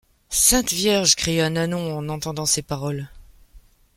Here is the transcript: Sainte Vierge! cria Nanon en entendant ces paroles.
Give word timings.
Sainte 0.29 0.71
Vierge! 0.73 1.13
cria 1.15 1.51
Nanon 1.51 1.95
en 1.95 2.09
entendant 2.09 2.47
ces 2.47 2.63
paroles. 2.63 3.07